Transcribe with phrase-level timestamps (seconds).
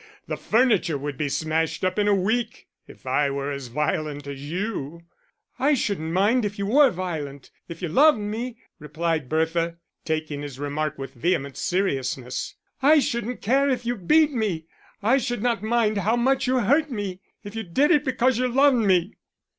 [0.00, 4.26] Why, the furniture would be smashed up in a week, if I were as violent
[4.26, 5.02] as you."
[5.58, 9.76] "I shouldn't mind if you were violent if you loved me," replied Bertha,
[10.06, 12.54] taking his remark with vehement seriousness.
[12.80, 14.64] "I shouldn't care if you beat me;
[15.02, 18.48] I should not mind how much you hurt me, if you did it because you
[18.48, 19.18] loved me."